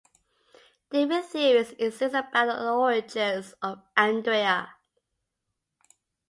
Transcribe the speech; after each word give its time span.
Different 0.89 1.25
theories 1.27 1.73
exist 1.73 2.15
about 2.15 2.33
the 2.33 2.71
origins 2.71 3.53
of 3.61 3.83
Andria. 3.95 4.67